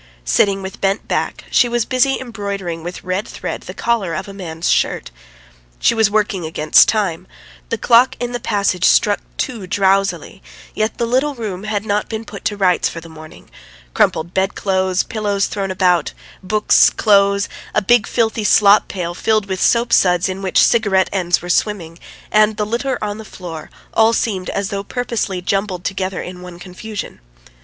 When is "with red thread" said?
2.81-3.61